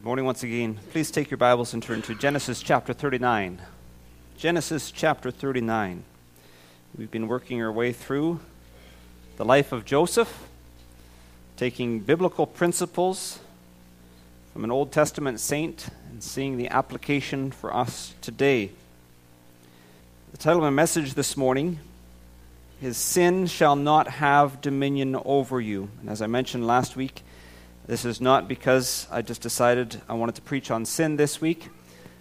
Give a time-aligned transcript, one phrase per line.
[0.00, 0.78] Good morning once again.
[0.92, 3.60] Please take your Bibles and turn to Genesis chapter 39.
[4.38, 6.04] Genesis chapter 39.
[6.96, 8.40] We've been working our way through
[9.36, 10.48] the life of Joseph,
[11.58, 13.40] taking biblical principles
[14.54, 18.70] from an Old Testament saint and seeing the application for us today.
[20.30, 21.78] The title of my message this morning
[22.80, 25.90] is Sin Shall Not Have Dominion Over You.
[26.00, 27.22] And as I mentioned last week,
[27.90, 31.70] this is not because I just decided I wanted to preach on sin this week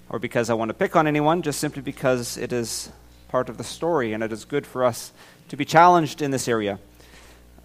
[0.09, 2.91] or because I want to pick on anyone, just simply because it is
[3.27, 5.11] part of the story and it is good for us
[5.49, 6.79] to be challenged in this area.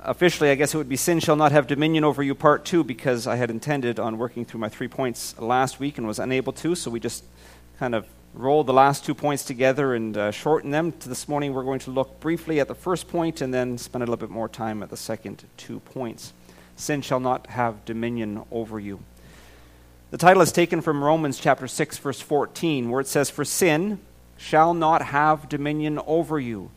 [0.00, 2.84] Officially, I guess it would be Sin Shall Not Have Dominion Over You, Part 2,
[2.84, 6.52] because I had intended on working through my three points last week and was unable
[6.52, 7.24] to, so we just
[7.78, 10.92] kind of rolled the last two points together and uh, shortened them.
[10.92, 14.02] To this morning, we're going to look briefly at the first point and then spend
[14.02, 16.34] a little bit more time at the second two points
[16.76, 19.00] sin shall not have dominion over you.
[20.10, 23.98] The title is taken from Romans chapter 6 verse 14 where it says for sin
[24.36, 26.70] shall not have dominion over you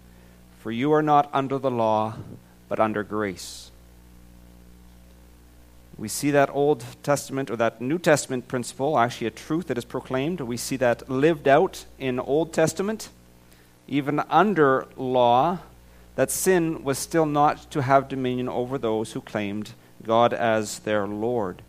[0.59, 2.15] for you are not under the law
[2.69, 3.71] but under grace.
[5.97, 9.85] We see that Old Testament or that New Testament principle, actually a truth that is
[9.85, 10.41] proclaimed.
[10.41, 13.09] We see that lived out in Old Testament,
[13.87, 15.59] even under law,
[16.15, 21.07] that sin was still not to have dominion over those who claimed God as their
[21.07, 21.61] Lord.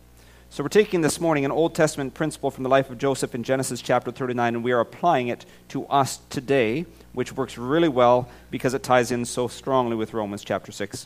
[0.51, 3.43] So we're taking this morning an Old Testament principle from the life of Joseph in
[3.43, 8.27] Genesis chapter 39, and we are applying it to us today, which works really well
[8.49, 11.05] because it ties in so strongly with Romans chapter 6,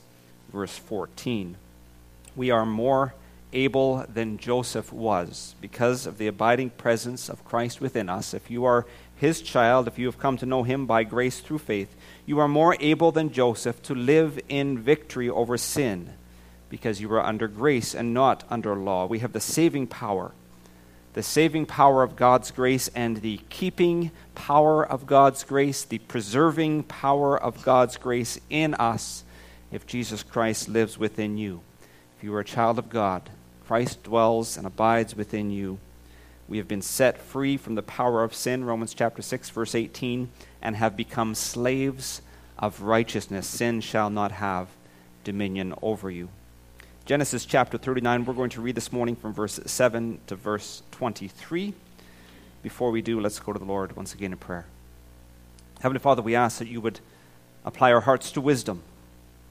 [0.54, 1.58] verse 14.
[2.38, 3.14] We are more
[3.52, 8.34] able than Joseph was because of the abiding presence of Christ within us.
[8.34, 8.86] If you are
[9.18, 11.94] his child, if you have come to know him by grace through faith,
[12.26, 16.14] you are more able than Joseph to live in victory over sin
[16.74, 19.06] because you are under grace and not under law.
[19.06, 20.32] We have the saving power,
[21.14, 26.82] the saving power of God's grace and the keeping power of God's grace, the preserving
[26.86, 29.24] power of God's grace in us
[29.72, 31.62] if Jesus Christ lives within you.
[32.18, 33.30] If you are a child of God,
[33.68, 35.78] Christ dwells and abides within you.
[36.48, 40.32] We have been set free from the power of sin, Romans chapter 6 verse 18,
[40.60, 42.24] and have become slaves
[42.58, 43.46] of righteousness.
[43.46, 44.70] Sin shall not have
[45.24, 46.30] dominion over you.
[47.06, 48.24] Genesis chapter 39.
[48.24, 51.74] We're going to read this morning from verse 7 to verse 23.
[52.62, 54.66] Before we do, let's go to the Lord once again in prayer.
[55.82, 57.02] Heavenly Father, we ask that you would
[57.66, 58.84] apply our hearts to wisdom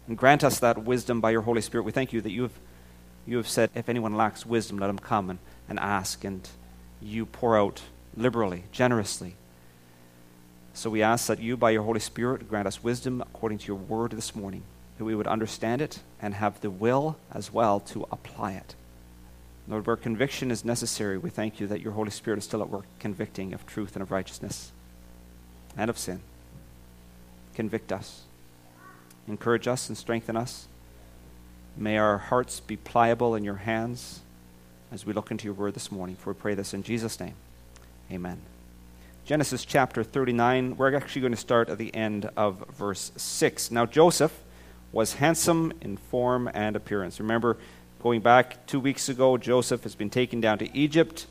[0.08, 1.84] and grant us that wisdom by your Holy Spirit.
[1.84, 2.58] We thank you that you have,
[3.26, 5.38] you have said, if anyone lacks wisdom, let him come and,
[5.68, 6.48] and ask, and
[7.02, 7.82] you pour out
[8.16, 9.34] liberally, generously.
[10.72, 13.76] So we ask that you, by your Holy Spirit, grant us wisdom according to your
[13.76, 14.62] word this morning
[14.98, 18.74] that we would understand it and have the will as well to apply it.
[19.68, 22.68] Lord, where conviction is necessary, we thank you that your Holy Spirit is still at
[22.68, 24.72] work convicting of truth and of righteousness
[25.76, 26.20] and of sin.
[27.54, 28.22] Convict us,
[29.28, 30.66] encourage us, and strengthen us.
[31.76, 34.20] May our hearts be pliable in your hands
[34.90, 36.16] as we look into your word this morning.
[36.16, 37.34] For we pray this in Jesus' name.
[38.10, 38.40] Amen.
[39.24, 43.70] Genesis chapter 39, we're actually going to start at the end of verse 6.
[43.70, 44.36] Now, Joseph
[44.92, 47.18] was handsome in form and appearance.
[47.18, 47.56] Remember,
[48.02, 51.26] going back two weeks ago, Joseph has been taken down to Egypt.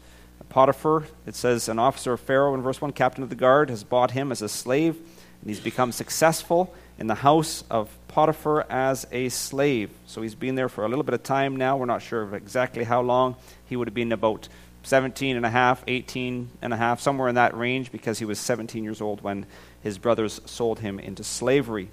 [0.50, 3.84] Potiphar, it says, an officer of Pharaoh in verse 1, captain of the guard, has
[3.84, 9.08] bought him as a slave, and he's become successful in the house of Potiphar as
[9.12, 9.92] a slave.
[10.08, 11.78] So he's been there for a little bit of time now.
[11.78, 13.36] We're not sure of exactly how long.
[13.66, 14.50] He would have been about
[14.84, 18.40] 17 and a half, 18 and a half, somewhere in that range, because he was
[18.40, 19.46] 17 years old when
[19.82, 21.90] his brothers sold him into slavery.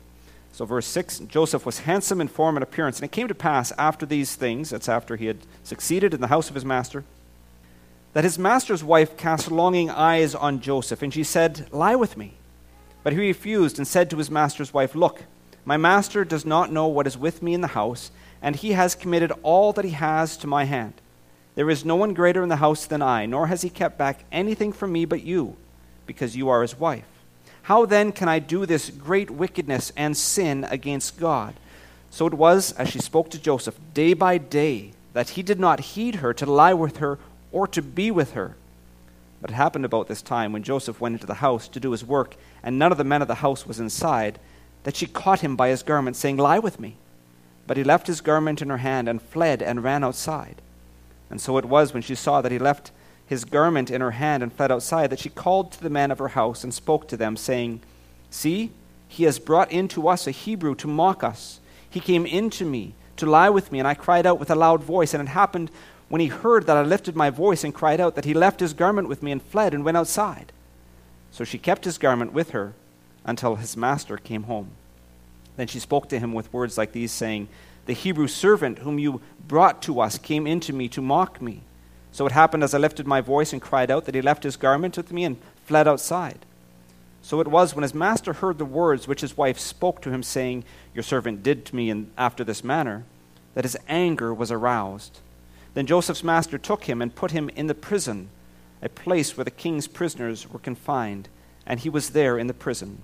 [0.58, 2.98] So, verse 6 Joseph was handsome in form and appearance.
[2.98, 6.26] And it came to pass after these things, that's after he had succeeded in the
[6.26, 7.04] house of his master,
[8.12, 12.32] that his master's wife cast longing eyes on Joseph, and she said, Lie with me.
[13.04, 15.22] But he refused and said to his master's wife, Look,
[15.64, 18.10] my master does not know what is with me in the house,
[18.42, 20.94] and he has committed all that he has to my hand.
[21.54, 24.24] There is no one greater in the house than I, nor has he kept back
[24.32, 25.56] anything from me but you,
[26.04, 27.17] because you are his wife.
[27.68, 31.52] How then can I do this great wickedness and sin against God?
[32.08, 35.80] So it was, as she spoke to Joseph, day by day, that he did not
[35.80, 37.18] heed her to lie with her
[37.52, 38.56] or to be with her.
[39.42, 42.02] But it happened about this time, when Joseph went into the house to do his
[42.02, 44.38] work, and none of the men of the house was inside,
[44.84, 46.96] that she caught him by his garment, saying, Lie with me.
[47.66, 50.62] But he left his garment in her hand, and fled and ran outside.
[51.28, 52.92] And so it was, when she saw that he left
[53.28, 56.18] his garment in her hand and fled outside, that she called to the men of
[56.18, 57.80] her house and spoke to them, saying,
[58.30, 58.72] See,
[59.06, 61.60] he has brought in to us a Hebrew to mock us.
[61.88, 64.54] He came in to me to lie with me, and I cried out with a
[64.54, 65.12] loud voice.
[65.12, 65.70] And it happened
[66.08, 68.72] when he heard that I lifted my voice and cried out, that he left his
[68.72, 70.52] garment with me and fled and went outside.
[71.30, 72.72] So she kept his garment with her
[73.26, 74.70] until his master came home.
[75.56, 77.48] Then she spoke to him with words like these, saying,
[77.84, 81.60] The Hebrew servant whom you brought to us came in to me to mock me.
[82.18, 84.56] So it happened as I lifted my voice and cried out that he left his
[84.56, 85.36] garment with me and
[85.66, 86.44] fled outside.
[87.22, 90.24] So it was when his master heard the words which his wife spoke to him,
[90.24, 93.04] saying, Your servant did to me in, after this manner,
[93.54, 95.20] that his anger was aroused.
[95.74, 98.30] Then Joseph's master took him and put him in the prison,
[98.82, 101.28] a place where the king's prisoners were confined,
[101.66, 102.98] and he was there in the prison.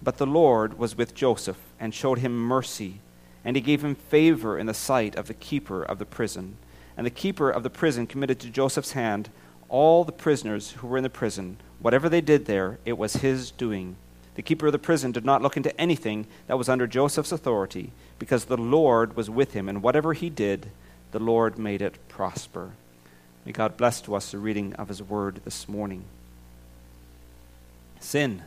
[0.00, 3.00] But the Lord was with Joseph and showed him mercy,
[3.44, 6.58] and he gave him favor in the sight of the keeper of the prison.
[6.96, 9.30] And the keeper of the prison committed to Joseph's hand
[9.68, 11.56] all the prisoners who were in the prison.
[11.80, 13.96] Whatever they did there, it was his doing.
[14.36, 17.92] The keeper of the prison did not look into anything that was under Joseph's authority,
[18.18, 20.70] because the Lord was with him, and whatever he did,
[21.12, 22.72] the Lord made it prosper.
[23.44, 26.04] May God bless to us the reading of his word this morning.
[28.00, 28.42] Sin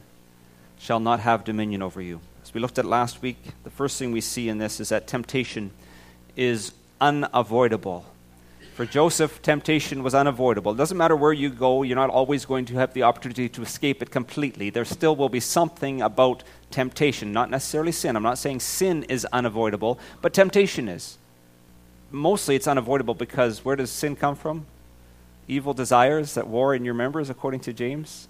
[0.80, 2.20] shall not have dominion over you.
[2.44, 5.08] As we looked at last week, the first thing we see in this is that
[5.08, 5.72] temptation
[6.36, 6.72] is
[7.02, 8.06] unavoidable.
[8.78, 10.74] For Joseph, temptation was unavoidable.
[10.74, 13.64] It doesn't matter where you go, you're not always going to have the opportunity to
[13.64, 14.70] escape it completely.
[14.70, 18.16] There still will be something about temptation, not necessarily sin.
[18.16, 21.18] I'm not saying sin is unavoidable, but temptation is.
[22.12, 24.68] Mostly it's unavoidable because where does sin come from?
[25.48, 28.28] Evil desires that war in your members, according to James.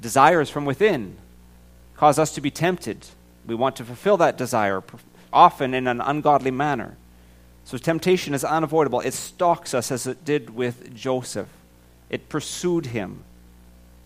[0.00, 1.16] Desires from within
[1.94, 3.06] cause us to be tempted.
[3.46, 4.82] We want to fulfill that desire,
[5.32, 6.96] often in an ungodly manner.
[7.68, 9.00] So temptation is unavoidable.
[9.00, 11.48] It stalks us as it did with Joseph,
[12.08, 13.24] it pursued him.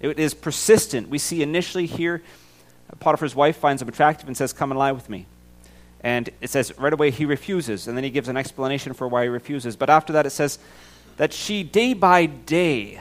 [0.00, 1.08] It is persistent.
[1.08, 2.24] We see initially here,
[2.98, 5.26] Potiphar's wife finds him attractive and says, Come and lie with me.
[6.00, 9.22] And it says right away he refuses, and then he gives an explanation for why
[9.22, 9.76] he refuses.
[9.76, 10.58] But after that, it says
[11.16, 13.00] that she day by day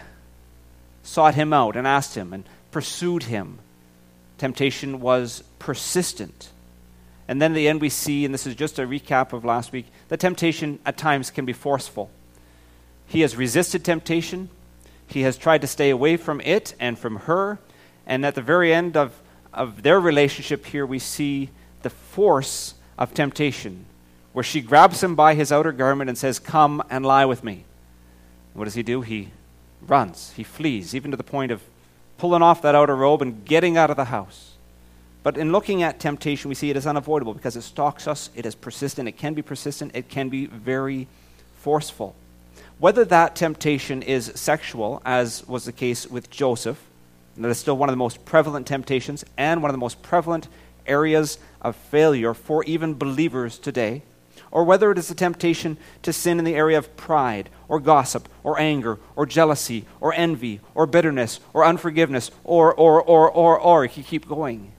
[1.01, 3.57] sought him out and asked him and pursued him.
[4.37, 6.51] Temptation was persistent.
[7.31, 9.71] And then at the end, we see, and this is just a recap of last
[9.71, 12.09] week, that temptation at times can be forceful.
[13.07, 14.49] He has resisted temptation,
[15.07, 17.57] he has tried to stay away from it and from her.
[18.05, 19.17] And at the very end of,
[19.53, 21.51] of their relationship here, we see
[21.83, 23.85] the force of temptation,
[24.33, 27.63] where she grabs him by his outer garment and says, Come and lie with me.
[28.53, 29.03] What does he do?
[29.03, 29.29] He
[29.87, 31.61] runs, he flees, even to the point of
[32.17, 34.50] pulling off that outer robe and getting out of the house.
[35.23, 38.45] But in looking at temptation, we see it is unavoidable because it stalks us, it
[38.45, 41.07] is persistent, it can be persistent, it can be very
[41.59, 42.15] forceful.
[42.79, 46.81] Whether that temptation is sexual, as was the case with Joseph,
[47.37, 50.47] that is still one of the most prevalent temptations and one of the most prevalent
[50.87, 54.01] areas of failure for even believers today,
[54.49, 58.27] or whether it is a temptation to sin in the area of pride, or gossip,
[58.43, 63.85] or anger, or jealousy, or envy, or bitterness, or unforgiveness, or, or, or, or, or,
[63.85, 64.71] you keep going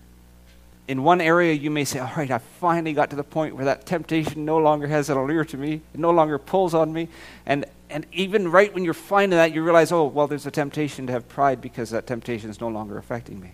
[0.93, 3.65] in one area you may say, All right, I finally got to the point where
[3.65, 7.09] that temptation no longer has an allure to me, it no longer pulls on me.
[7.47, 11.06] And, and even right when you're finding that, you realize, Oh, well, there's a temptation
[11.06, 13.53] to have pride because that temptation is no longer affecting me.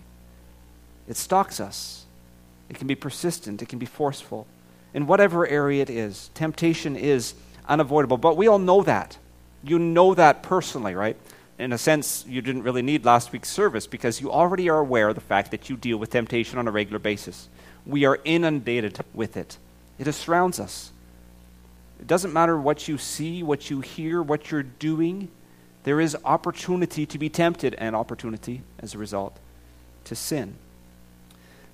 [1.07, 2.07] It stalks us,
[2.69, 4.49] it can be persistent, it can be forceful.
[4.93, 7.35] In whatever area it is, temptation is
[7.69, 8.17] unavoidable.
[8.17, 9.17] But we all know that.
[9.63, 11.17] You know that personally, right?
[11.59, 15.09] In a sense, you didn't really need last week's service because you already are aware
[15.09, 17.49] of the fact that you deal with temptation on a regular basis.
[17.85, 19.59] We are inundated with it,
[19.99, 20.93] it surrounds us.
[22.01, 25.29] It doesn't matter what you see, what you hear, what you're doing,
[25.89, 29.39] there is opportunity to be tempted and opportunity, as a result,
[30.05, 30.57] to sin.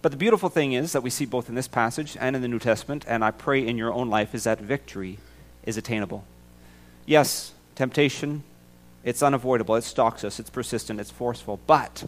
[0.02, 2.48] But the beautiful thing is that we see both in this passage and in the
[2.48, 5.18] New Testament, and I pray in your own life, is that victory
[5.64, 6.24] is attainable.
[7.06, 8.44] Yes, temptation,
[9.04, 12.04] it's unavoidable, it stalks us, it's persistent, it's forceful, but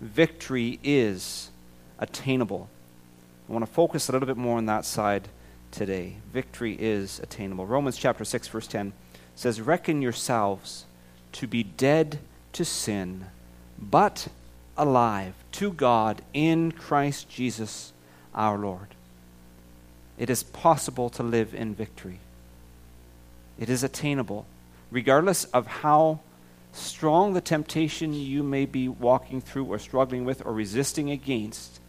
[0.00, 1.50] victory is
[1.98, 2.68] attainable.
[3.48, 5.28] I want to focus a little bit more on that side
[5.70, 6.16] today.
[6.32, 7.66] Victory is attainable.
[7.66, 8.92] Romans chapter 6 verse 10
[9.34, 10.86] says, "Reckon yourselves
[11.32, 12.18] to be dead
[12.54, 13.26] to sin,
[13.78, 14.28] but
[14.76, 17.92] alive to God in Christ Jesus
[18.34, 18.94] our Lord."
[20.16, 22.20] It is possible to live in victory.
[23.58, 24.46] It is attainable
[24.90, 26.20] regardless of how
[26.72, 31.80] strong the temptation you may be walking through or struggling with or resisting against,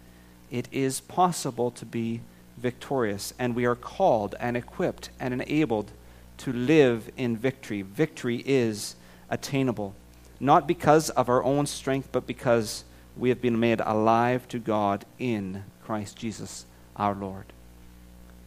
[0.50, 2.22] it is possible to be
[2.58, 3.34] victorious.
[3.40, 5.92] And we are called and equipped and enabled
[6.40, 7.82] to live in victory.
[7.82, 8.96] Victory is
[9.30, 9.94] attainable,
[10.40, 12.84] not because of our own strength, but because
[13.18, 17.46] we have been made alive to God in Christ Jesus our Lord.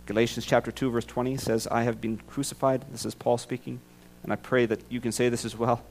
[0.07, 3.81] Galatians chapter 2 verse 20 says, "I have been crucified, this is Paul speaking,
[4.25, 5.83] And I pray that you can say this as well.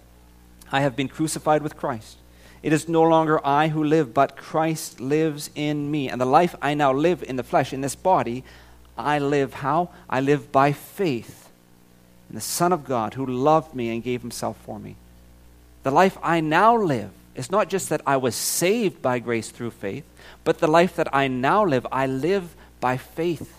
[0.72, 2.18] I have been crucified with Christ.
[2.64, 6.10] It is no longer I who live, but Christ lives in me.
[6.10, 8.44] And the life I now live in the flesh, in this body,
[8.98, 9.90] I live how?
[10.10, 11.50] I live by faith
[12.30, 14.96] in the Son of God who loved me and gave himself for me.
[15.84, 19.72] The life I now live is not just that I was saved by grace through
[19.72, 20.06] faith,
[20.44, 23.58] but the life that I now live, I live by faith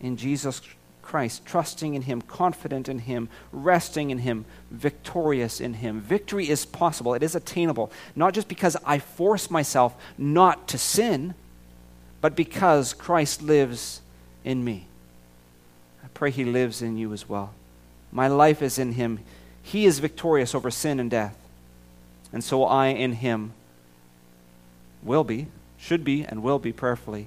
[0.00, 0.62] in Jesus
[1.10, 6.00] Christ, trusting in Him, confident in Him, resting in Him, victorious in Him.
[6.00, 11.34] Victory is possible, it is attainable, not just because I force myself not to sin,
[12.20, 14.02] but because Christ lives
[14.44, 14.86] in me.
[16.04, 17.54] I pray He lives in you as well.
[18.12, 19.18] My life is in Him.
[19.64, 21.36] He is victorious over sin and death.
[22.32, 23.52] And so I in Him
[25.02, 27.26] will be, should be, and will be prayerfully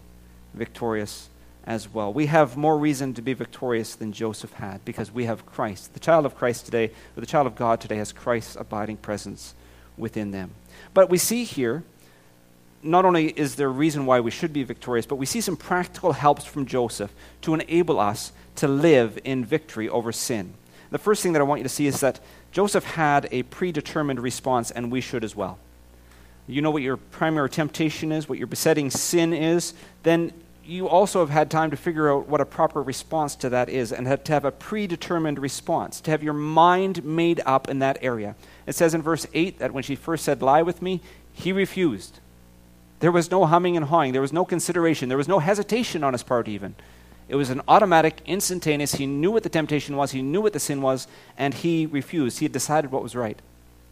[0.53, 1.27] victorious
[1.65, 2.11] as well.
[2.11, 5.93] We have more reason to be victorious than Joseph had because we have Christ.
[5.93, 9.55] The child of Christ today, or the child of God today, has Christ's abiding presence
[9.97, 10.51] within them.
[10.93, 11.83] But we see here,
[12.81, 15.55] not only is there a reason why we should be victorious, but we see some
[15.55, 20.53] practical helps from Joseph to enable us to live in victory over sin.
[20.91, 22.19] The first thing that I want you to see is that
[22.51, 25.57] Joseph had a predetermined response, and we should as well.
[26.45, 30.33] You know what your primary temptation is, what your besetting sin is, then
[30.65, 33.91] you also have had time to figure out what a proper response to that is
[33.91, 37.97] and have to have a predetermined response, to have your mind made up in that
[38.01, 38.35] area.
[38.65, 41.01] It says in verse 8 that when she first said, Lie with me,
[41.33, 42.19] he refused.
[42.99, 46.13] There was no humming and hawing, there was no consideration, there was no hesitation on
[46.13, 46.75] his part, even.
[47.27, 48.95] It was an automatic, instantaneous.
[48.95, 52.39] He knew what the temptation was, he knew what the sin was, and he refused.
[52.39, 53.41] He had decided what was right,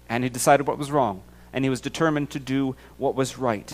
[0.08, 3.74] and he decided what was wrong, and he was determined to do what was right.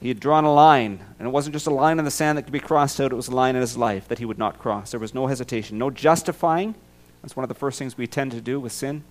[0.00, 2.44] He had drawn a line, and it wasn't just a line in the sand that
[2.44, 4.58] could be crossed out, it was a line in his life that he would not
[4.58, 4.92] cross.
[4.92, 6.74] There was no hesitation, no justifying.
[7.20, 9.04] That's one of the first things we tend to do with sin.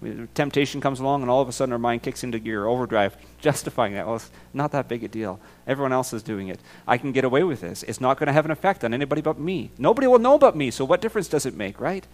[0.00, 3.16] We, temptation comes along, and all of a sudden our mind kicks into gear, overdrive,
[3.40, 4.06] justifying that.
[4.06, 5.40] Well, it's not that big a deal.
[5.66, 6.60] Everyone else is doing it.
[6.86, 7.82] I can get away with this.
[7.82, 9.72] It's not going to have an effect on anybody but me.
[9.78, 12.06] Nobody will know but me, so what difference does it make, right?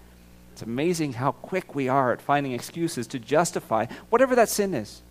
[0.52, 5.02] It's amazing how quick we are at finding excuses to justify whatever that sin is.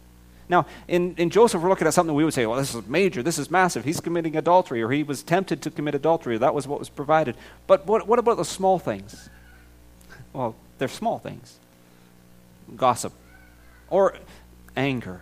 [0.51, 3.24] Now, in, in Joseph, we're looking at something we would say, well, this is major,
[3.24, 3.86] this is massive.
[3.86, 6.38] He's committing adultery, or he was tempted to commit adultery.
[6.38, 7.38] That was what was provided.
[7.67, 9.29] But what, what about the small things?
[10.34, 11.58] Well, they're small things
[12.75, 13.13] gossip
[13.89, 14.15] or
[14.75, 15.22] anger.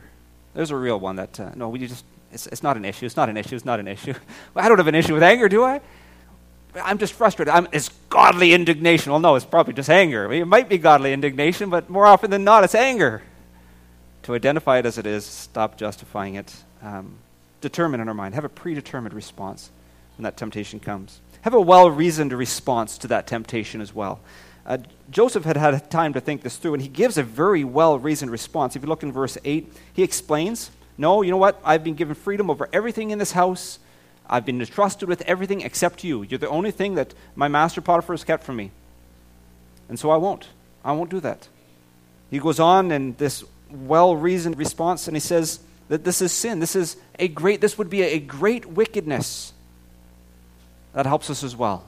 [0.56, 3.06] There's a real one that, uh, no, we just, it's, it's not an issue.
[3.06, 3.56] It's not an issue.
[3.56, 4.16] It's not an issue.
[4.56, 5.80] I don't have an issue with anger, do I?
[6.76, 7.54] I'm just frustrated.
[7.54, 9.12] I'm, it's godly indignation.
[9.12, 10.32] Well, no, it's probably just anger.
[10.32, 13.22] It might be godly indignation, but more often than not, it's anger
[14.30, 17.16] to identify it as it is, stop justifying it, um,
[17.62, 19.72] determine in our mind, have a predetermined response
[20.16, 21.20] when that temptation comes.
[21.42, 24.20] Have a well reasoned response to that temptation as well.
[24.68, 24.78] Uh,
[25.10, 28.30] Joseph had had time to think this through, and he gives a very well reasoned
[28.30, 28.76] response.
[28.76, 31.60] If you look in verse 8, he explains No, you know what?
[31.66, 33.80] I've been given freedom over everything in this house.
[34.30, 36.22] I've been entrusted with everything except you.
[36.22, 38.70] You're the only thing that my master Potiphar has kept from me.
[39.88, 40.50] And so I won't.
[40.86, 41.48] I won't do that.
[42.30, 45.60] He goes on in this well reasoned response, and he says
[45.90, 46.60] that this is sin.
[46.60, 49.54] This is a great, this would be a great wickedness.
[50.94, 51.86] That helps us as well.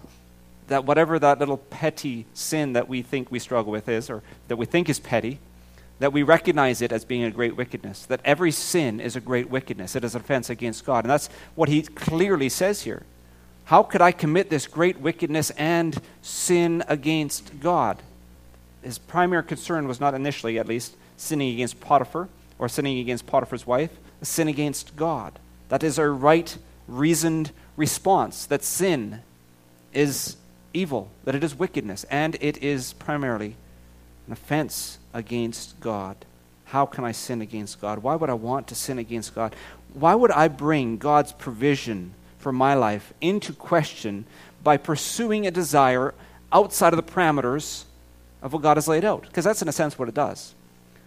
[0.67, 4.57] That whatever that little petty sin that we think we struggle with is, or that
[4.57, 5.39] we think is petty,
[5.99, 8.05] that we recognize it as being a great wickedness.
[8.07, 9.95] That every sin is a great wickedness.
[9.95, 11.03] It is an offense against God.
[11.03, 13.03] And that's what he clearly says here.
[13.65, 18.01] How could I commit this great wickedness and sin against God?
[18.81, 22.27] His primary concern was not initially, at least, sinning against Potiphar
[22.59, 25.39] or sinning against Potiphar's wife, a sin against God.
[25.69, 29.21] That is our right, reasoned response that sin
[29.93, 30.37] is
[30.73, 33.55] evil, that it is wickedness, and it is primarily
[34.27, 36.17] an offense against God.
[36.65, 37.99] How can I sin against God?
[37.99, 39.55] Why would I want to sin against God?
[39.93, 44.25] Why would I bring God's provision for my life into question
[44.63, 46.13] by pursuing a desire
[46.51, 47.83] outside of the parameters
[48.41, 49.23] of what God has laid out?
[49.23, 50.53] Because that's, in a sense, what it does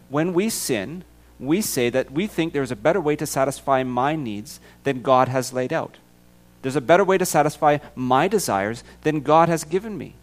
[0.08, 1.04] when we sin,
[1.38, 5.28] we say that we think there's a better way to satisfy my needs than God
[5.28, 5.96] has laid out.
[6.62, 10.14] There's a better way to satisfy my desires than God has given me.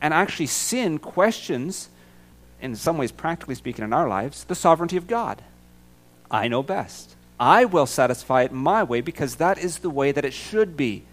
[0.00, 1.88] And actually, sin questions,
[2.60, 5.42] in some ways, practically speaking, in our lives, the sovereignty of God.
[6.30, 7.16] I know best.
[7.40, 11.04] I will satisfy it my way because that is the way that it should be.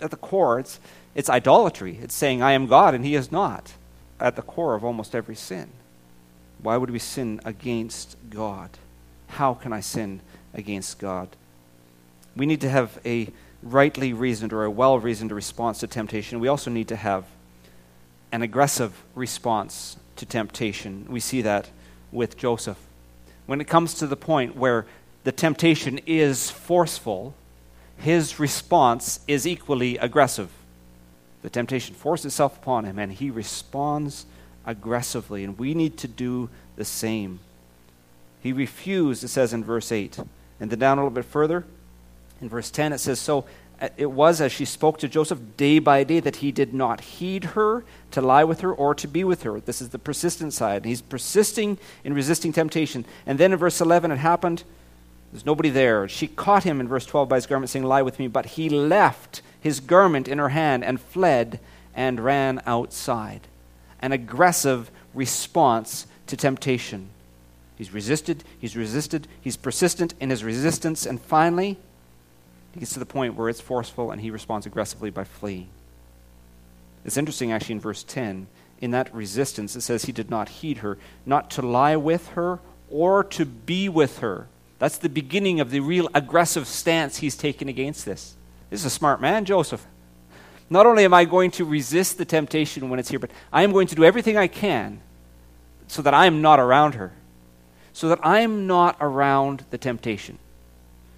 [0.00, 0.80] At the core, it's,
[1.14, 1.98] it's idolatry.
[2.00, 3.72] It's saying, I am God and He is not,
[4.18, 5.70] at the core of almost every sin.
[6.62, 8.70] Why would we sin against God?
[9.28, 10.20] How can I sin
[10.52, 11.28] against God?
[12.36, 13.28] We need to have a
[13.62, 16.40] rightly reasoned or a well reasoned response to temptation.
[16.40, 17.24] We also need to have
[18.32, 21.06] an aggressive response to temptation.
[21.08, 21.70] We see that
[22.12, 22.78] with Joseph.
[23.46, 24.86] When it comes to the point where
[25.24, 27.34] the temptation is forceful,
[27.96, 30.50] his response is equally aggressive.
[31.42, 34.26] The temptation forces itself upon him, and he responds
[34.66, 35.44] aggressively.
[35.44, 37.40] And we need to do the same.
[38.42, 40.18] He refused, it says in verse 8.
[40.60, 41.64] And then down a little bit further,
[42.40, 43.44] in verse 10, it says, So
[43.80, 47.00] uh, it was as she spoke to Joseph day by day that he did not
[47.00, 49.60] heed her to lie with her or to be with her.
[49.60, 50.84] This is the persistent side.
[50.84, 53.04] He's persisting in resisting temptation.
[53.26, 54.64] And then in verse 11, it happened.
[55.32, 56.08] There's nobody there.
[56.08, 58.26] She caught him in verse 12 by his garment, saying, Lie with me.
[58.26, 61.60] But he left his garment in her hand and fled
[61.94, 63.42] and ran outside.
[64.00, 67.10] An aggressive response to temptation.
[67.76, 71.78] He's resisted, he's resisted, he's persistent in his resistance, and finally,
[72.72, 75.68] he gets to the point where it's forceful and he responds aggressively by fleeing.
[77.04, 78.46] It's interesting, actually, in verse 10.
[78.80, 82.60] In that resistance, it says he did not heed her, not to lie with her
[82.90, 84.46] or to be with her.
[84.78, 88.34] That's the beginning of the real aggressive stance he's taken against this.
[88.70, 89.86] This is a smart man, Joseph.
[90.70, 93.72] Not only am I going to resist the temptation when it's here, but I am
[93.72, 95.00] going to do everything I can
[95.88, 97.12] so that I am not around her,
[97.92, 100.38] so that I am not around the temptation,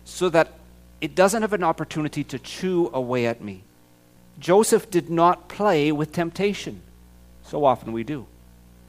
[0.04, 0.54] so that
[1.02, 3.62] it doesn't have an opportunity to chew away at me.
[4.38, 6.80] Joseph did not play with temptation.
[7.44, 8.26] So often we do.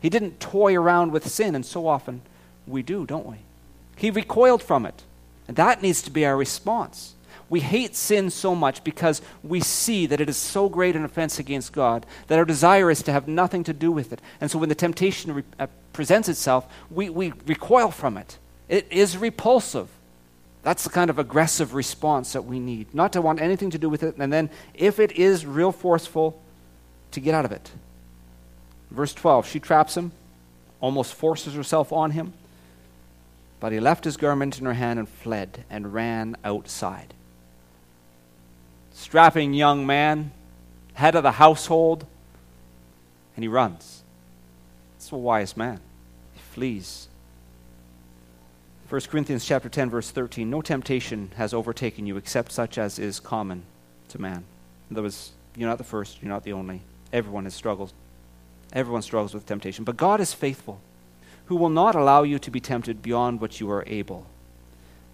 [0.01, 2.21] He didn't toy around with sin, and so often
[2.65, 3.37] we do, don't we?
[3.97, 5.03] He recoiled from it.
[5.47, 7.15] And that needs to be our response.
[7.49, 11.39] We hate sin so much because we see that it is so great an offense
[11.39, 14.21] against God that our desire is to have nothing to do with it.
[14.41, 18.37] And so when the temptation re- uh, presents itself, we, we recoil from it.
[18.69, 19.89] It is repulsive.
[20.63, 22.93] That's the kind of aggressive response that we need.
[22.93, 26.41] Not to want anything to do with it, and then, if it is real forceful,
[27.11, 27.71] to get out of it.
[28.89, 30.11] Verse 12 She traps him,
[30.79, 32.33] almost forces herself on him,
[33.59, 37.13] but he left his garment in her hand and fled and ran outside.
[39.03, 40.31] Strapping young man,
[40.93, 42.05] head of the household,
[43.35, 44.01] and he runs.
[44.93, 45.81] That's a wise man.
[46.33, 47.09] He flees
[48.87, 53.19] 1 Corinthians chapter 10 verse 13 no temptation has overtaken you except such as is
[53.19, 53.63] common
[54.07, 54.45] to man.
[54.89, 56.79] Other words, you're not the first, you're not the only.
[57.11, 57.91] Everyone has struggled.
[58.71, 60.79] Everyone struggles with temptation, but God is faithful,
[61.47, 64.27] who will not allow you to be tempted beyond what you are able.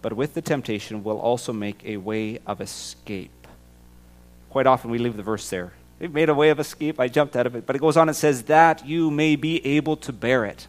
[0.03, 3.38] But with the temptation will also make a way of escape.
[4.49, 5.73] Quite often we leave the verse there.
[5.99, 6.99] They've made a way of escape.
[6.99, 7.65] I jumped out of it.
[7.65, 10.67] But it goes on and says, that you may be able to bear it.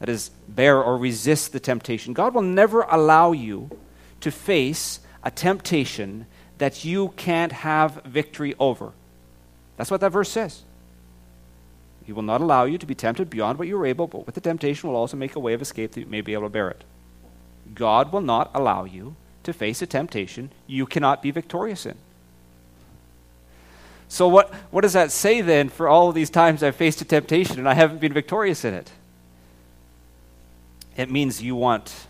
[0.00, 2.12] That is, bear or resist the temptation.
[2.12, 3.70] God will never allow you
[4.20, 6.26] to face a temptation
[6.58, 8.92] that you can't have victory over.
[9.76, 10.62] That's what that verse says.
[12.04, 14.34] He will not allow you to be tempted beyond what you are able, but with
[14.34, 16.48] the temptation will also make a way of escape that you may be able to
[16.48, 16.84] bear it.
[17.74, 21.96] God will not allow you to face a temptation you cannot be victorious in.
[24.08, 27.04] So, what, what does that say then for all of these times I've faced a
[27.04, 28.90] temptation and I haven't been victorious in it?
[30.98, 32.06] it means you want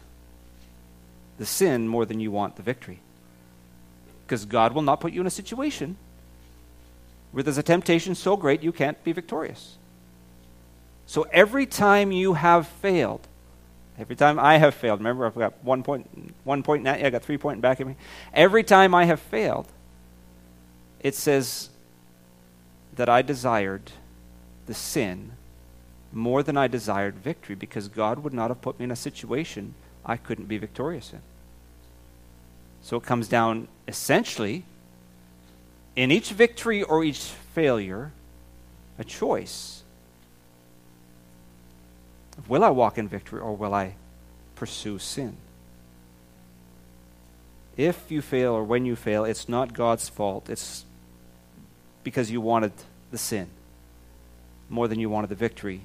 [1.36, 3.00] the sin more than you want the victory.
[4.26, 5.96] Because God will not put you in a situation
[7.30, 9.76] where there's a temptation so great you can't be victorious.
[11.06, 13.28] So every time you have failed,
[13.98, 17.22] every time I have failed, remember I've got one point, one point, now, I got
[17.22, 17.96] three point back at me.
[18.32, 19.68] Every time I have failed,
[21.00, 21.68] it says
[22.98, 23.92] that I desired
[24.66, 25.30] the sin
[26.12, 29.74] more than I desired victory because God would not have put me in a situation
[30.04, 31.20] I couldn't be victorious in.
[32.82, 34.64] So it comes down essentially
[35.94, 37.20] in each victory or each
[37.54, 38.10] failure,
[38.98, 39.84] a choice.
[42.48, 43.94] Will I walk in victory or will I
[44.56, 45.36] pursue sin?
[47.76, 50.50] If you fail or when you fail, it's not God's fault.
[50.50, 50.84] It's
[52.04, 52.72] because you wanted
[53.10, 53.48] the sin
[54.68, 55.82] more than you wanted the victory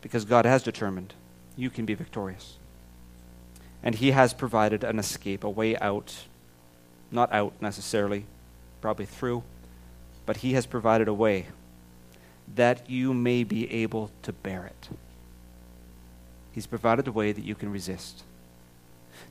[0.00, 1.14] because God has determined
[1.56, 2.56] you can be victorious.
[3.82, 6.24] And He has provided an escape, a way out,
[7.10, 8.26] not out necessarily,
[8.80, 9.42] probably through,
[10.26, 11.46] but He has provided a way
[12.54, 14.88] that you may be able to bear it.
[16.52, 18.24] He's provided a way that you can resist.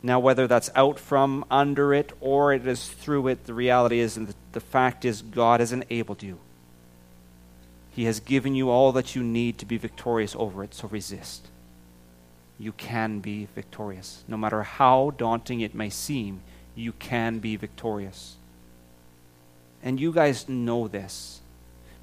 [0.04, 4.18] Now, whether that's out from under it or it is through it, the reality is,
[4.18, 6.40] and the, fact is, God has enabled you
[7.92, 11.48] he has given you all that you need to be victorious over it, so resist.
[12.58, 14.24] You can be victorious.
[14.28, 16.42] No matter how daunting it may seem,
[16.74, 18.38] you can be victorious.
[19.84, 21.42] And you guys know this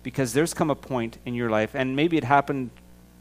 [0.03, 2.70] because there's come a point in your life, and maybe it happened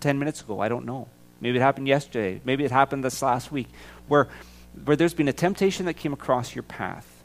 [0.02, 1.08] 10 minutes ago, I don't know.
[1.40, 2.42] Maybe it happened yesterday.
[2.44, 3.68] Maybe it happened this last week,
[4.08, 4.28] where,
[4.86, 7.24] where there's been a temptation that came across your path.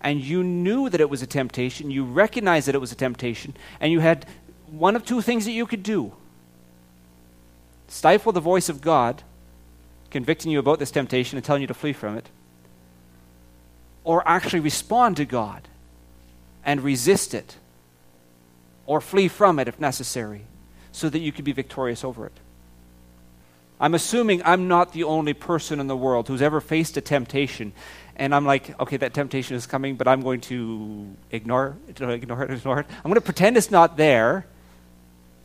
[0.00, 3.56] And you knew that it was a temptation, you recognized that it was a temptation,
[3.80, 4.26] and you had
[4.70, 6.12] one of two things that you could do.
[7.88, 9.22] Stifle the voice of God,
[10.10, 12.28] convicting you about this temptation and telling you to flee from it,
[14.04, 15.68] or actually respond to God
[16.64, 17.56] and resist it,
[18.86, 20.42] or flee from it if necessary,
[20.92, 22.32] so that you could be victorious over it.
[23.78, 27.72] I'm assuming I'm not the only person in the world who's ever faced a temptation,
[28.16, 32.44] and I'm like, okay, that temptation is coming, but I'm going to ignore it, ignore
[32.44, 32.86] it, ignore it.
[32.88, 34.46] I'm going to pretend it's not there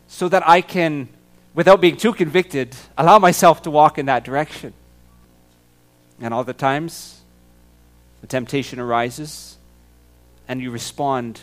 [0.08, 1.10] so that I can,
[1.54, 4.74] without being too convicted, allow myself to walk in that direction.
[6.22, 7.22] And all the times,
[8.22, 9.58] the temptation arises,
[10.48, 11.41] and you respond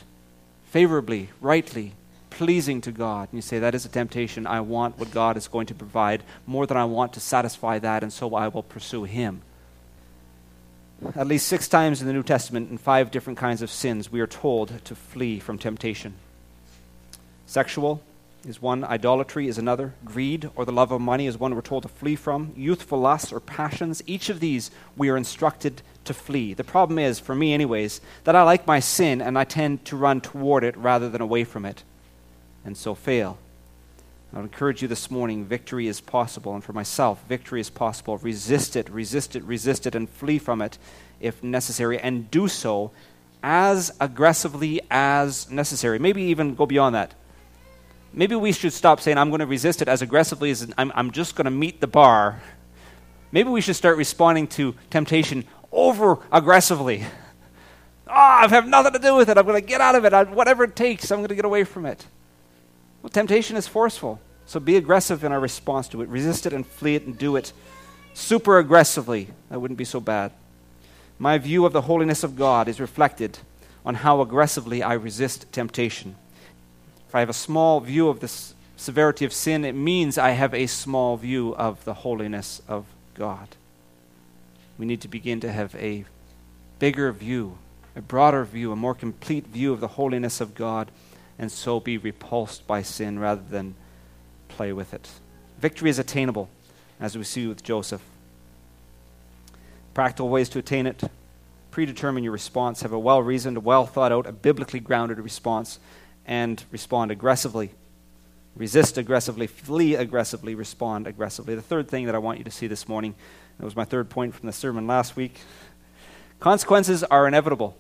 [0.71, 1.93] favorably, rightly,
[2.39, 3.29] pleasing to God.
[3.31, 4.47] And you say, That is a temptation.
[4.47, 8.03] I want what God is going to provide more than I want to satisfy that,
[8.03, 9.43] and so I will pursue Him.
[11.15, 14.21] At least six times in the New Testament, in five different kinds of sins, we
[14.21, 16.15] are told to flee from temptation.
[17.47, 18.03] Sexual,
[18.47, 21.83] is one, idolatry is another, greed or the love of money is one we're told
[21.83, 26.55] to flee from, youthful lusts or passions, each of these we are instructed to flee.
[26.55, 29.97] The problem is, for me anyways, that I like my sin and I tend to
[29.97, 31.83] run toward it rather than away from it,
[32.69, 33.37] and so fail.
[34.33, 38.19] I would encourage you this morning victory is possible, and for myself, victory is possible.
[38.19, 40.79] Resist it, resist it, resist it, and flee from it
[41.19, 42.93] if necessary, and do so
[43.43, 45.99] as aggressively as necessary.
[45.99, 47.15] Maybe even go beyond that
[48.13, 51.11] maybe we should stop saying, I'm going to resist it as aggressively as I'm, I'm
[51.11, 52.41] just going to meet the bar.
[53.33, 57.05] Maybe we should start responding to temptation over aggressively.
[58.11, 59.37] Ah, oh, I have nothing to do with it.
[59.37, 60.15] I'm going to get out of it.
[60.15, 62.07] I, whatever it takes, I'm going to get away from it.
[63.09, 64.21] Well, temptation is forceful.
[64.45, 66.11] So be aggressive in our response to it.
[66.11, 67.55] Resist it and flee it and do it
[68.13, 69.29] super aggressively.
[69.49, 70.31] That wouldn't be so bad.
[71.19, 73.39] My view of the holiness of God is reflected
[73.83, 76.17] on how aggressively I resist temptation.
[77.09, 78.31] If I have a small view of the
[78.77, 83.49] severity of sin, it means I have a small view of the holiness of God.
[84.77, 86.05] We need to begin to have a
[86.79, 87.57] bigger view,
[87.97, 90.91] a broader view, a more complete view of the holiness of God,
[91.39, 93.75] and so be repulsed by sin rather than
[94.49, 95.09] play with it.
[95.59, 96.49] Victory is attainable,
[97.01, 98.03] as we see with Joseph.
[99.95, 101.03] Practical ways to attain it
[101.71, 105.79] predetermine your response, have a well reasoned, well thought out, a biblically grounded response
[106.27, 107.71] and respond aggressively.
[108.57, 111.55] Resist aggressively, flee aggressively, respond aggressively.
[111.55, 113.15] The third thing that I want you to see this morning,
[113.59, 115.39] that was my third point from the sermon last week
[116.41, 117.77] consequences are inevitable.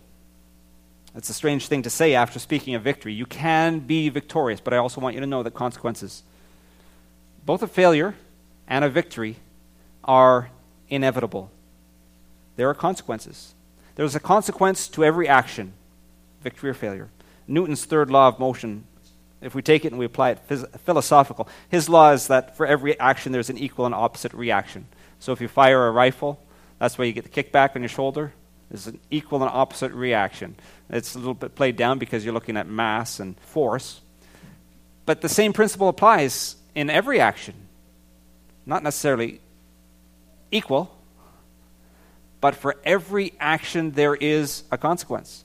[1.18, 3.12] That's a strange thing to say after speaking of victory.
[3.12, 6.22] You can be victorious, but I also want you to know that consequences,
[7.44, 8.14] both a failure
[8.68, 9.34] and a victory,
[10.04, 10.50] are
[10.88, 11.50] inevitable.
[12.54, 13.56] There are consequences.
[13.96, 15.72] There's a consequence to every action,
[16.40, 17.08] victory or failure.
[17.48, 18.84] Newton's third law of motion,
[19.40, 22.64] if we take it and we apply it phys- philosophical, his law is that for
[22.64, 24.86] every action there's an equal and opposite reaction.
[25.18, 26.40] So if you fire a rifle,
[26.78, 28.34] that's why you get the kickback on your shoulder.
[28.70, 30.56] There's an equal and opposite reaction.
[30.90, 34.00] It's a little bit played down because you're looking at mass and force.
[35.06, 37.54] But the same principle applies in every action.
[38.66, 39.40] Not necessarily
[40.50, 40.94] equal,
[42.40, 45.44] but for every action there is a consequence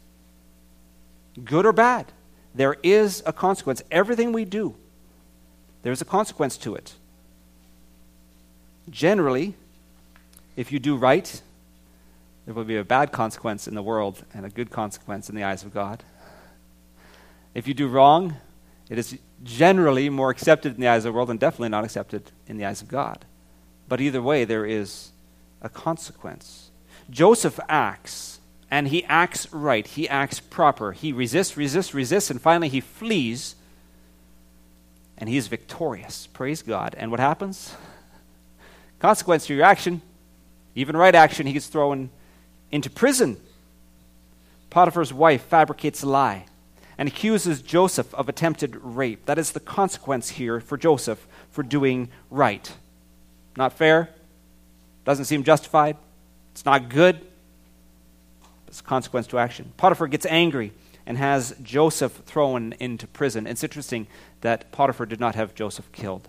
[1.43, 2.11] good or bad.
[2.55, 3.81] There is a consequence.
[3.89, 4.75] Everything we do,
[5.81, 6.93] there's a consequence to it.
[8.89, 9.55] Generally,
[10.55, 11.41] if you do right,
[12.45, 15.43] there will be a bad consequence in the world and a good consequence in the
[15.43, 16.03] eyes of God.
[17.53, 18.37] If you do wrong,
[18.89, 22.31] it is generally more accepted in the eyes of the world and definitely not accepted
[22.47, 23.25] in the eyes of God.
[23.87, 25.11] But either way, there is
[25.61, 26.71] a consequence.
[27.09, 29.85] Joseph acts and he acts right.
[29.85, 30.93] He acts proper.
[30.93, 33.55] He resists, resists, resists, and finally he flees.
[35.17, 36.27] And he is victorious.
[36.27, 36.95] Praise God.
[36.97, 37.75] And what happens?
[38.99, 40.01] Consequence to your action,
[40.75, 42.09] even right action, he gets thrown
[42.73, 43.37] into prison.
[44.71, 46.47] Potiphar's wife fabricates a lie
[46.97, 49.27] and accuses Joseph of attempted rape.
[49.27, 52.73] That is the consequence here for Joseph for doing right.
[53.55, 54.09] Not fair.
[55.05, 55.97] Doesn't seem justified.
[56.53, 57.21] It's not good.
[58.67, 59.71] It's a consequence to action.
[59.77, 60.73] Potiphar gets angry
[61.05, 63.45] and has Joseph thrown into prison.
[63.45, 64.07] It's interesting
[64.41, 66.27] that Potiphar did not have Joseph killed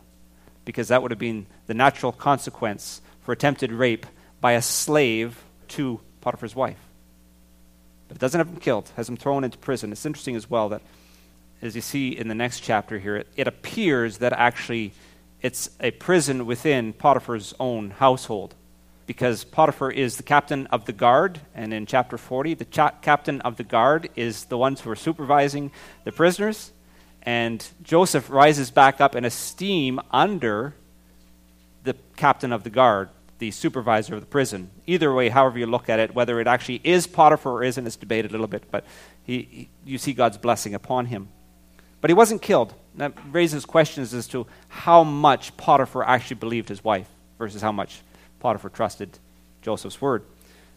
[0.67, 4.05] because that would have been the natural consequence for attempted rape
[4.43, 6.79] by a slave to Potiphar's wife.
[8.09, 9.93] But it doesn't have him killed, has him thrown into prison.
[9.93, 10.83] It's interesting as well that
[11.63, 14.93] as you see in the next chapter here, it, it appears that actually
[15.43, 18.55] it's a prison within Potiphar's own household
[19.07, 23.43] because Potiphar is the captain of the guard, and in chapter 40, the cha- captain
[23.43, 25.71] of the guard is the ones who are supervising
[26.05, 26.73] the prisoners.
[27.23, 30.75] And Joseph rises back up in esteem under
[31.83, 34.71] the captain of the guard, the supervisor of the prison.
[34.87, 37.97] Either way, however you look at it, whether it actually is Potiphar or isn't, is
[37.97, 38.85] debated a little bit, but
[39.25, 41.29] he, he, you see God's blessing upon him.
[42.01, 42.75] But he wasn't killed.
[42.97, 48.03] That raises questions as to how much Potiphar actually believed his wife versus how much
[48.41, 49.19] Potiphar trusted
[49.63, 50.23] Joseph's word.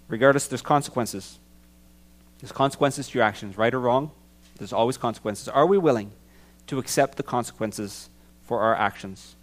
[0.08, 1.38] Regardless, there's consequences.
[2.40, 4.12] There's consequences to your actions, right or wrong.
[4.58, 5.48] There's always consequences.
[5.48, 6.12] Are we willing
[6.68, 8.10] to accept the consequences
[8.44, 9.36] for our actions?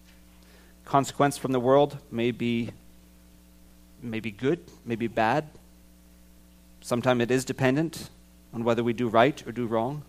[0.84, 2.70] Consequence from the world may be,
[4.04, 5.48] may be good, may be bad.
[6.80, 8.10] Sometimes it is dependent
[8.52, 10.02] on whether we do right or do wrong.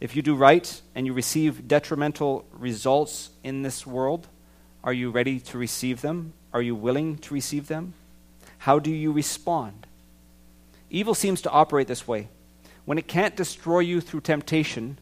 [0.00, 4.28] If you do right and you receive detrimental results in this world,
[4.82, 6.32] are you ready to receive them?
[6.52, 7.94] Are you willing to receive them?
[8.58, 9.86] How do you respond?
[10.90, 12.28] Evil seems to operate this way.
[12.84, 14.98] When it can't destroy you through temptation,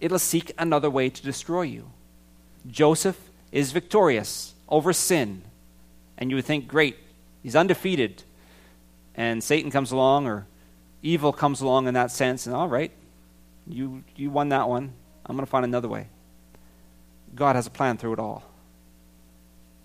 [0.00, 1.90] it'll seek another way to destroy you.
[2.66, 5.42] Joseph is victorious over sin.
[6.18, 6.96] And you would think, great,
[7.42, 8.24] he's undefeated.
[9.14, 10.46] And Satan comes along, or
[11.02, 12.90] evil comes along in that sense, and all right,
[13.66, 14.92] you, you won that one.
[15.24, 16.08] I'm going to find another way.
[17.34, 18.44] God has a plan through it all.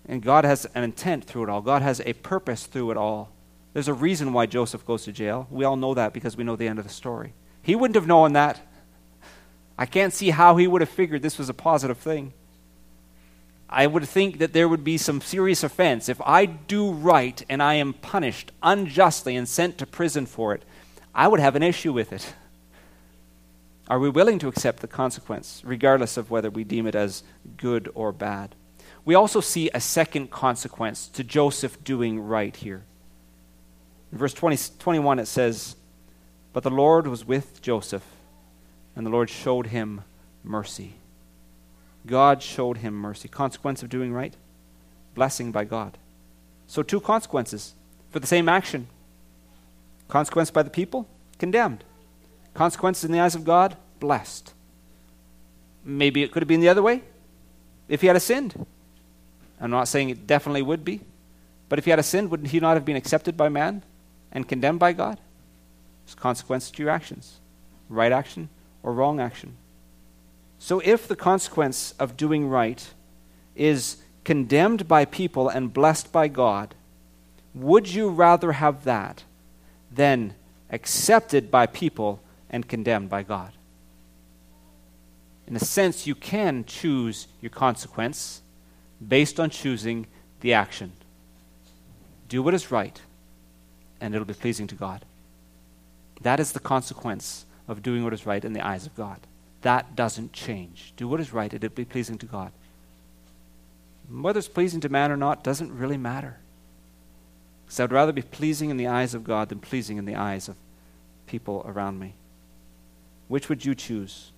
[0.06, 1.62] And God has an intent through it all.
[1.62, 3.30] God has a purpose through it all.
[3.72, 5.46] There's a reason why Joseph goes to jail.
[5.50, 7.32] We all know that because we know the end of the story.
[7.62, 8.60] He wouldn't have known that.
[9.78, 12.32] I can't see how he would have figured this was a positive thing.
[13.74, 16.08] I would think that there would be some serious offense.
[16.08, 20.62] If I do right and I am punished unjustly and sent to prison for it,
[21.14, 22.34] I would have an issue with it.
[23.88, 27.22] Are we willing to accept the consequence, regardless of whether we deem it as
[27.56, 28.54] good or bad?
[29.04, 32.82] we also see a second consequence to Joseph doing right here.
[34.10, 35.76] In verse 20, 21, it says,
[36.52, 38.04] But the Lord was with Joseph,
[38.96, 40.02] and the Lord showed him
[40.42, 40.94] mercy.
[42.06, 43.28] God showed him mercy.
[43.28, 44.34] Consequence of doing right?
[45.14, 45.98] Blessing by God.
[46.66, 47.74] So, two consequences
[48.10, 48.88] for the same action.
[50.08, 51.08] Consequence by the people?
[51.38, 51.84] Condemned.
[52.52, 53.76] Consequences in the eyes of God?
[54.00, 54.52] Blessed.
[55.84, 57.02] Maybe it could have been the other way
[57.88, 58.66] if he had sinned.
[59.60, 61.00] I'm not saying it definitely would be.
[61.68, 63.82] But if he had a sin, wouldn't he not have been accepted by man
[64.30, 65.18] and condemned by God?
[66.04, 67.40] There's consequences to your actions
[67.88, 68.48] right action
[68.82, 69.56] or wrong action.
[70.58, 72.92] So if the consequence of doing right
[73.54, 76.74] is condemned by people and blessed by God,
[77.54, 79.24] would you rather have that
[79.90, 80.34] than
[80.70, 83.52] accepted by people and condemned by God?
[85.46, 88.40] In a sense, you can choose your consequence
[89.06, 90.06] based on choosing
[90.40, 90.92] the action.
[92.28, 92.98] Do what is right,
[94.00, 95.04] and it'll be pleasing to God.
[96.22, 99.20] That is the consequence of doing what is right in the eyes of God.
[99.64, 100.92] That doesn't change.
[100.94, 102.52] Do what is right, it'll be pleasing to God.
[104.10, 106.36] Whether it's pleasing to man or not doesn't really matter.
[107.64, 110.50] Because I'd rather be pleasing in the eyes of God than pleasing in the eyes
[110.50, 110.56] of
[111.26, 112.12] people around me.
[113.28, 114.32] Which would you choose?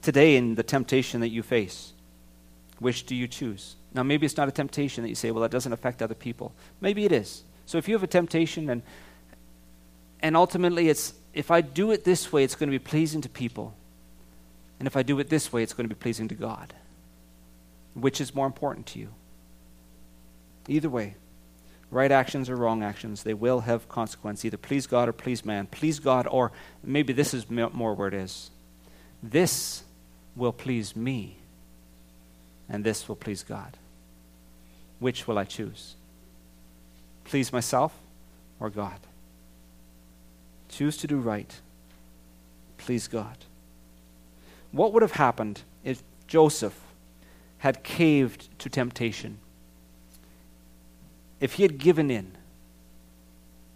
[0.00, 1.92] Today, in the temptation that you face,
[2.78, 3.76] which do you choose?
[3.92, 6.54] Now, maybe it's not a temptation that you say, well, that doesn't affect other people.
[6.80, 7.42] Maybe it is.
[7.66, 8.82] So if you have a temptation and
[10.20, 13.28] and ultimately it's if I do it this way, it's going to be pleasing to
[13.28, 13.74] people.
[14.78, 16.74] And if I do it this way, it's going to be pleasing to God.
[17.94, 19.08] Which is more important to you?
[20.68, 21.16] Either way,
[21.90, 24.44] right actions or wrong actions, they will have consequence.
[24.44, 25.66] Either please God or please man.
[25.66, 26.52] Please God, or
[26.84, 28.50] maybe this is more where it is.
[29.22, 29.82] This
[30.36, 31.38] will please me
[32.68, 33.76] and this will please God.
[35.00, 35.96] Which will I choose?
[37.24, 37.94] Please myself
[38.60, 39.00] or God?
[40.68, 41.52] Choose to do right.
[42.76, 43.36] Please God.
[44.72, 46.78] What would have happened if Joseph
[47.58, 49.38] had caved to temptation?
[51.40, 52.36] If he had given in,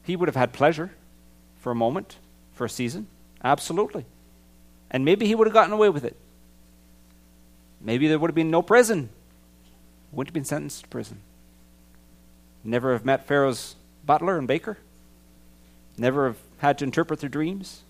[0.05, 0.91] he would have had pleasure
[1.61, 2.19] for a moment,
[2.53, 3.07] for a season.
[3.43, 4.05] Absolutely.
[4.91, 6.17] And maybe he would have gotten away with it.
[7.81, 9.09] Maybe there would have been no prison.
[10.11, 11.21] Wouldn't have been sentenced to prison.
[12.65, 14.79] Never have met Pharaoh's butler and baker.
[15.97, 17.83] Never have had to interpret their dreams.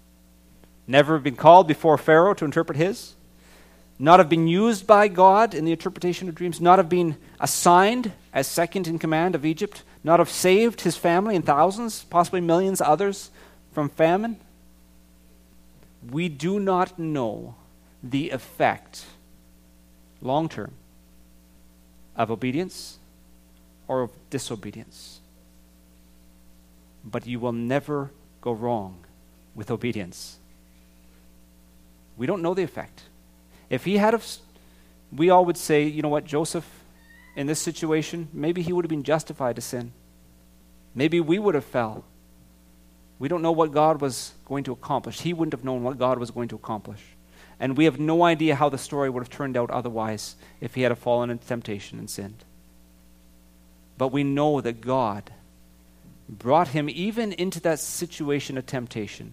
[0.93, 3.15] Never been called before Pharaoh to interpret his.
[3.99, 6.61] Not have been used by God in the interpretation of dreams.
[6.61, 9.85] Not have been assigned as second in command of Egypt.
[10.05, 13.31] Not have saved his family and thousands, possibly millions others
[13.73, 14.37] from famine.
[16.11, 17.55] we do not know
[18.03, 19.07] the effect
[20.21, 20.73] long term
[22.17, 22.99] of obedience
[23.89, 25.21] or of disobedience.
[27.03, 28.11] But you will never
[28.43, 29.07] go wrong
[29.55, 30.39] with obedience.
[32.23, 33.03] We don't know the effect.
[33.69, 34.23] If he had,
[35.11, 36.65] we all would say, you know what, Joseph,
[37.35, 39.91] in this situation, maybe he would have been justified to sin.
[40.95, 42.05] Maybe we would have fell.
[43.19, 45.23] We don't know what God was going to accomplish.
[45.23, 47.01] He wouldn't have known what God was going to accomplish.
[47.59, 50.83] And we have no idea how the story would have turned out otherwise if he
[50.83, 52.45] had fallen into temptation and sinned.
[53.99, 55.33] But we know that God
[56.29, 59.33] brought him even into that situation of temptation.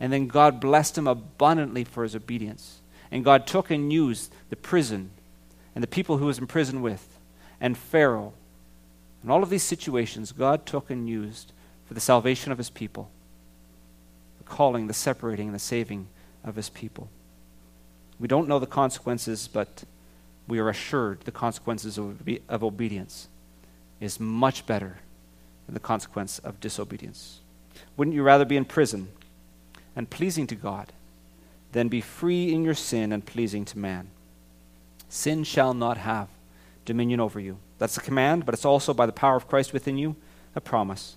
[0.00, 2.80] And then God blessed him abundantly for his obedience.
[3.10, 5.10] And God took and used the prison
[5.74, 7.18] and the people who was in prison with
[7.60, 8.32] and Pharaoh.
[9.22, 11.52] And all of these situations God took and used
[11.86, 13.10] for the salvation of his people,
[14.38, 16.06] the calling, the separating, and the saving
[16.44, 17.08] of his people.
[18.20, 19.84] We don't know the consequences, but
[20.46, 23.28] we are assured the consequences of, of obedience
[24.00, 24.98] is much better
[25.66, 27.40] than the consequence of disobedience.
[27.96, 29.08] Wouldn't you rather be in prison
[29.98, 30.94] and pleasing to God
[31.72, 34.08] than be free in your sin and pleasing to man?
[35.10, 36.28] Sin shall not have
[36.86, 37.58] dominion over you.
[37.76, 40.16] That's a command, but it's also by the power of Christ within you
[40.56, 41.16] a promise.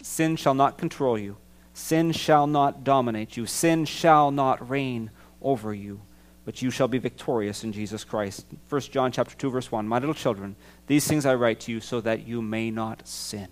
[0.00, 1.36] Sin shall not control you.
[1.74, 3.46] Sin shall not dominate you.
[3.46, 5.10] Sin shall not reign
[5.42, 6.02] over you
[6.48, 8.46] but you shall be victorious in Jesus Christ.
[8.70, 9.86] 1 John chapter 2 verse 1.
[9.86, 13.48] My little children, these things I write to you so that you may not sin.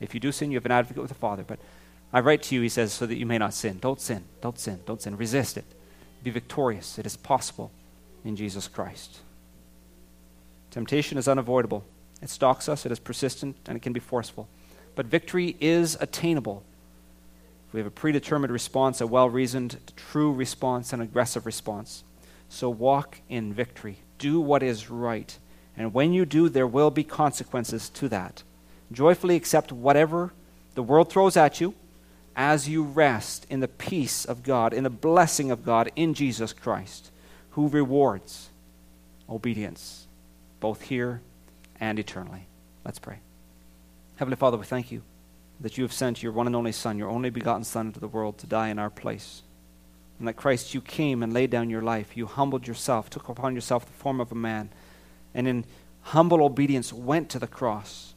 [0.00, 1.60] If you do sin, you have an advocate with the Father, but
[2.12, 3.78] I write to you, he says, so that you may not sin.
[3.80, 4.24] Don't sin.
[4.40, 4.80] Don't sin.
[4.84, 5.16] Don't sin.
[5.16, 5.64] Resist it.
[6.22, 6.98] Be victorious.
[6.98, 7.70] It is possible
[8.24, 9.20] in Jesus Christ.
[10.70, 11.84] Temptation is unavoidable.
[12.20, 14.48] It stalks us, it is persistent, and it can be forceful.
[14.94, 16.62] But victory is attainable.
[17.66, 22.04] If we have a predetermined response, a well reasoned, true response, an aggressive response.
[22.48, 23.98] So walk in victory.
[24.18, 25.36] Do what is right.
[25.76, 28.42] And when you do, there will be consequences to that.
[28.92, 30.32] Joyfully accept whatever
[30.74, 31.74] the world throws at you
[32.34, 36.52] as you rest in the peace of God, in the blessing of God in Jesus
[36.52, 37.10] Christ,
[37.50, 38.50] who rewards
[39.28, 40.06] obedience,
[40.60, 41.20] both here
[41.80, 42.46] and eternally.
[42.84, 43.18] Let's pray.
[44.16, 45.02] Heavenly Father, we thank you
[45.60, 48.08] that you have sent your one and only Son, your only begotten Son, into the
[48.08, 49.42] world to die in our place
[50.22, 52.16] and that Christ, you came and laid down your life.
[52.16, 54.70] You humbled yourself, took upon yourself the form of a man,
[55.34, 55.64] and in
[56.02, 58.14] humble obedience went to the cross.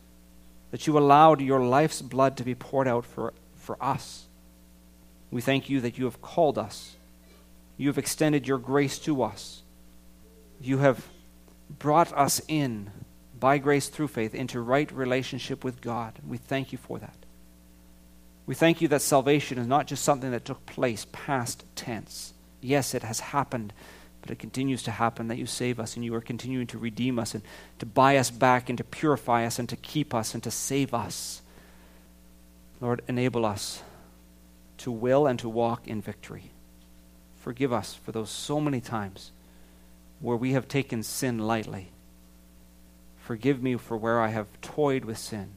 [0.70, 3.34] That you allowed your life's blood to be poured out for,
[3.66, 4.26] for us.
[5.32, 6.96] We thank you that you have called us.
[7.78, 9.64] You have extended your grace to us.
[10.62, 11.06] You have
[11.80, 12.92] brought us in
[13.38, 16.14] by grace through faith into right relationship with God.
[16.26, 17.18] We thank you for that.
[18.46, 22.34] We thank you that salvation is not just something that took place past tense.
[22.62, 23.74] Yes, it has happened,
[24.22, 27.20] but it continues to happen that you save us and you are continuing to redeem
[27.20, 27.44] us and
[27.80, 30.94] to buy us back and to purify us and to keep us and to save
[30.94, 31.42] us.
[32.82, 33.82] Lord, enable us
[34.80, 36.52] to will and to walk in victory.
[37.38, 39.32] Forgive us for those so many times
[40.20, 41.90] where we have taken sin lightly.
[43.18, 45.52] Forgive me for where I have toyed with sin.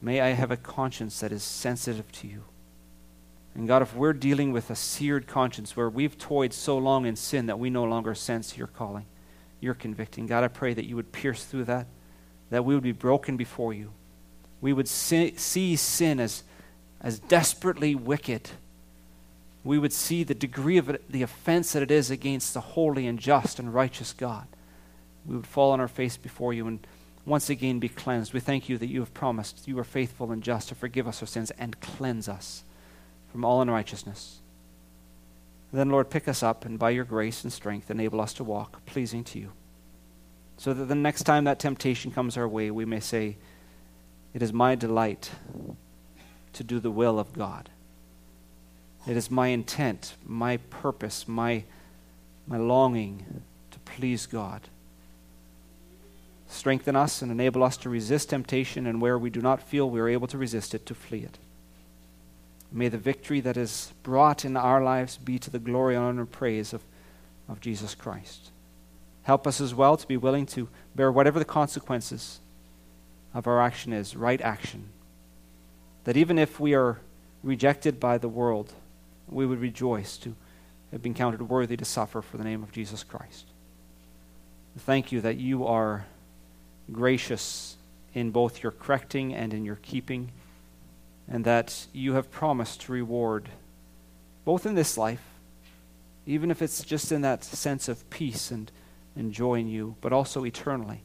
[0.00, 2.44] May I have a conscience that is sensitive to you.
[3.54, 7.16] And God, if we're dealing with a seared conscience where we've toyed so long in
[7.16, 9.06] sin that we no longer sense your calling,
[9.60, 11.86] your convicting, God, I pray that you would pierce through that,
[12.50, 13.92] that we would be broken before you.
[14.64, 16.42] We would see, see sin as,
[17.02, 18.48] as desperately wicked.
[19.62, 23.06] We would see the degree of it, the offense that it is against the holy
[23.06, 24.46] and just and righteous God.
[25.26, 26.78] We would fall on our face before you and
[27.26, 28.32] once again be cleansed.
[28.32, 31.20] We thank you that you have promised you are faithful and just to forgive us
[31.20, 32.64] our sins and cleanse us
[33.30, 34.38] from all unrighteousness.
[35.74, 38.86] then, Lord, pick us up and by your grace and strength enable us to walk
[38.86, 39.52] pleasing to you.
[40.56, 43.36] So that the next time that temptation comes our way, we may say,
[44.34, 45.30] It is my delight
[46.54, 47.70] to do the will of God.
[49.06, 51.64] It is my intent, my purpose, my,
[52.46, 54.62] my longing to please God.
[56.48, 60.00] Strengthen us and enable us to resist temptation, and where we do not feel we
[60.00, 61.38] are able to resist it, to flee it.
[62.72, 66.30] May the victory that is brought in our lives be to the glory, honor, and
[66.30, 66.82] praise of,
[67.48, 68.50] of Jesus Christ.
[69.22, 72.40] Help us as well to be willing to bear whatever the consequences
[73.34, 74.88] of our action is, right action.
[76.04, 77.00] That even if we are
[77.42, 78.72] rejected by the world,
[79.28, 80.34] we would rejoice to
[80.92, 83.46] have been counted worthy to suffer for the name of Jesus Christ.
[84.78, 86.06] Thank you that you are
[86.92, 87.76] gracious
[88.14, 90.30] in both your correcting and in your keeping,
[91.28, 93.48] and that you have promised to reward,
[94.44, 95.34] both in this life
[96.26, 98.70] even if it's just in that sense of peace and,
[99.16, 101.02] and joy in you, but also eternally,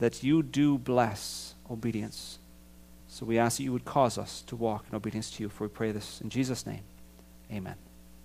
[0.00, 2.38] that you do bless obedience.
[3.06, 5.64] So we ask that you would cause us to walk in obedience to you, for
[5.64, 6.82] we pray this in Jesus' name.
[7.52, 7.76] Amen.